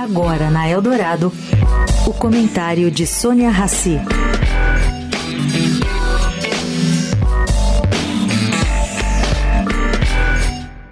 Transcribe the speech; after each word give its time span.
Agora 0.00 0.48
na 0.50 0.66
Eldorado, 0.66 1.30
o 2.06 2.12
comentário 2.14 2.90
de 2.90 3.06
Sônia 3.06 3.50
Rassi. 3.50 3.98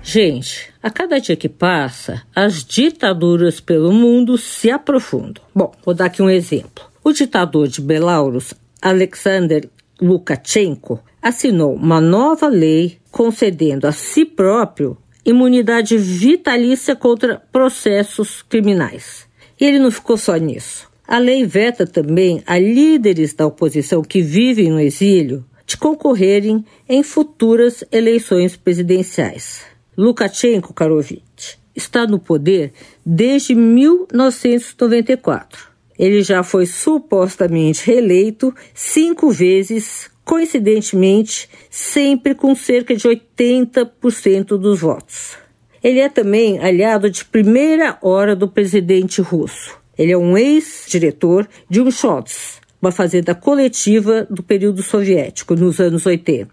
Gente, 0.03 0.71
a 0.83 0.91
cada 0.91 1.19
dia 1.19 1.35
que 1.37 1.49
passa, 1.49 2.23
as 2.37 2.63
ditaduras 2.63 3.61
pelo 3.61 3.95
mundo 3.95 4.37
se 4.37 4.71
aprofundam. 4.71 5.43
Bom, 5.55 5.73
vou 5.83 5.95
dar 5.95 6.05
aqui 6.05 6.21
um 6.21 6.29
exemplo. 6.29 6.85
O 7.03 7.11
ditador 7.11 7.67
de 7.67 7.81
Belarus, 7.81 8.53
Alexander 8.83 9.71
Lukashenko, 9.99 11.01
assinou 11.23 11.75
uma 11.75 11.99
nova 11.99 12.47
lei 12.47 12.99
concedendo 13.11 13.87
a 13.87 13.93
si 13.93 14.27
próprio 14.27 14.99
imunidade 15.29 15.97
vitalícia 15.99 16.97
contra 16.97 17.37
processos 17.53 18.43
criminais. 18.43 19.29
E 19.61 19.65
ele 19.65 19.79
não 19.79 19.91
ficou 19.91 20.17
só 20.17 20.37
nisso. 20.37 20.89
A 21.07 21.19
lei 21.19 21.45
veta 21.47 21.87
também 21.87 22.43
a 22.47 22.59
líderes 22.59 23.35
da 23.35 23.47
oposição 23.47 24.01
que 24.03 24.23
vivem 24.23 24.71
no 24.71 24.81
exílio 24.81 25.45
de 25.67 25.77
concorrerem 25.77 26.65
em 26.89 27.03
futuras 27.03 27.85
eleições 27.93 28.57
presidenciais. 28.57 29.67
Lukashenko 29.97 30.73
Karovich 30.73 31.59
está 31.77 32.07
no 32.07 32.19
poder 32.19 32.73
desde 33.05 33.55
1994. 33.55 35.69
Ele 35.99 36.23
já 36.23 36.43
foi 36.43 36.65
supostamente 36.65 37.85
reeleito 37.85 38.55
cinco 38.73 39.31
vezes 39.31 40.11
coincidentemente, 40.29 41.49
sempre 41.71 42.35
com 42.35 42.55
cerca 42.55 42.95
de 42.95 43.09
80% 43.09 44.59
dos 44.59 44.81
votos. 44.81 45.39
Ele 45.83 46.01
é 46.01 46.09
também 46.11 46.59
aliado 46.59 47.09
de 47.09 47.25
primeira 47.25 47.97
hora 48.03 48.37
do 48.37 48.47
presidente 48.47 49.23
russo. 49.23 49.79
Ele 49.97 50.13
é 50.13 50.19
um 50.19 50.37
ex-diretor 50.37 51.49
de 51.71 51.81
um 51.81 51.91
Shots, 51.91 52.61
uma 52.81 52.93
fazenda 52.93 53.35
coletiva 53.35 54.27
do 54.29 54.43
período 54.43 54.83
soviético, 54.83 55.55
nos 55.55 55.81
anos 55.81 56.05
80. 56.05 56.51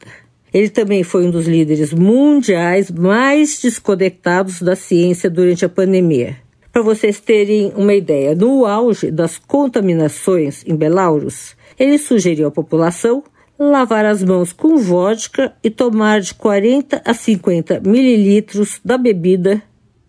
Ele 0.54 0.70
também 0.70 1.04
foi 1.04 1.26
um 1.26 1.32
dos 1.32 1.46
líderes 1.46 1.92
mundiais 1.92 2.90
mais 2.90 3.60
desconectados 3.62 4.62
da 4.62 4.78
ciência 4.78 5.30
durante 5.30 5.66
a 5.66 5.70
pandemia. 5.70 6.38
Para 6.72 6.82
vocês 6.82 7.20
terem 7.20 7.74
uma 7.76 7.94
ideia, 7.94 8.34
no 8.34 8.66
auge 8.66 9.12
das 9.12 9.38
contaminações 9.38 10.64
em 10.66 10.78
Belarus, 10.78 11.58
ele 11.78 11.98
sugeriu 11.98 12.48
à 12.48 12.52
população 12.52 13.22
lavar 13.58 14.06
as 14.06 14.24
mãos 14.24 14.52
com 14.52 14.78
vodka 14.78 15.54
e 15.64 15.70
tomar 15.70 16.22
de 16.22 16.34
40 16.34 17.02
a 17.04 17.14
50 17.14 17.82
mililitros 17.82 18.80
da 18.84 18.98
bebida 18.98 19.62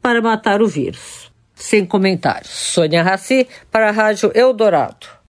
para 0.03 0.21
matar 0.21 0.63
o 0.63 0.69
vírus. 0.69 1.33
Sem 1.55 1.87
comentários. 1.87 2.51
Sônia 2.51 3.03
Raci 3.03 3.47
para 3.71 3.89
a 3.89 3.93
Rádio 3.93 4.31
Eldorado. 4.35 5.16